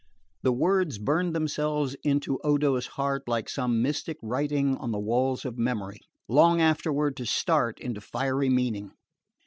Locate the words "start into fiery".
7.27-8.49